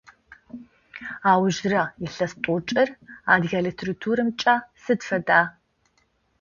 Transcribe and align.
Аужрэ 1.31 1.81
илъэс 2.05 2.33
тӏокӏыр 2.43 2.89
адыгэ 3.31 3.59
литературэмкӏэ 3.65 4.53
сыд 4.83 4.99
фэда? 5.07 5.39